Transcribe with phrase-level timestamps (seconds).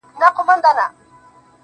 [0.03, 0.87] هغه چارواکي مه ښوروئ